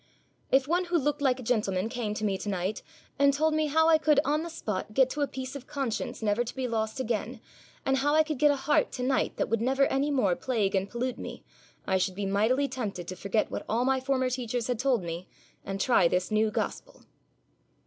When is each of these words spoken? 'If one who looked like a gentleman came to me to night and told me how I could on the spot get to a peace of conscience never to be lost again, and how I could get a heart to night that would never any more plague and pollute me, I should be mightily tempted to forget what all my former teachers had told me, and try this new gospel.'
'If 0.51 0.67
one 0.67 0.85
who 0.85 0.97
looked 0.97 1.21
like 1.21 1.39
a 1.39 1.43
gentleman 1.43 1.87
came 1.87 2.15
to 2.15 2.25
me 2.25 2.35
to 2.39 2.49
night 2.49 2.81
and 3.19 3.31
told 3.31 3.53
me 3.53 3.67
how 3.67 3.87
I 3.87 3.99
could 3.99 4.19
on 4.25 4.41
the 4.41 4.49
spot 4.49 4.95
get 4.95 5.11
to 5.11 5.21
a 5.21 5.27
peace 5.27 5.55
of 5.55 5.67
conscience 5.67 6.23
never 6.23 6.43
to 6.43 6.55
be 6.55 6.67
lost 6.67 6.99
again, 6.99 7.39
and 7.85 7.97
how 7.97 8.15
I 8.15 8.23
could 8.23 8.39
get 8.39 8.49
a 8.49 8.55
heart 8.55 8.91
to 8.93 9.03
night 9.03 9.37
that 9.37 9.47
would 9.47 9.61
never 9.61 9.85
any 9.85 10.09
more 10.09 10.35
plague 10.35 10.73
and 10.73 10.89
pollute 10.89 11.19
me, 11.19 11.43
I 11.85 11.99
should 11.99 12.15
be 12.15 12.25
mightily 12.25 12.67
tempted 12.67 13.07
to 13.09 13.15
forget 13.15 13.51
what 13.51 13.63
all 13.69 13.85
my 13.85 13.99
former 13.99 14.31
teachers 14.31 14.65
had 14.65 14.79
told 14.79 15.03
me, 15.03 15.27
and 15.63 15.79
try 15.79 16.07
this 16.07 16.31
new 16.31 16.49
gospel.' 16.49 17.03